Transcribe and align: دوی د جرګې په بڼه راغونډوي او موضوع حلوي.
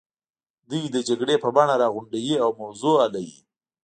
دوی 0.69 0.83
د 0.95 0.97
جرګې 1.07 1.37
په 1.43 1.49
بڼه 1.55 1.75
راغونډوي 1.81 2.33
او 2.43 2.49
موضوع 2.61 2.95
حلوي. 3.03 3.39